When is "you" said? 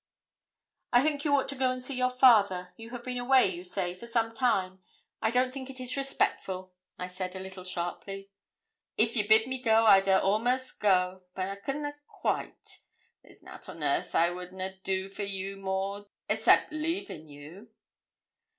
1.25-1.35, 2.75-2.89, 3.53-3.63, 15.21-15.55, 17.27-17.69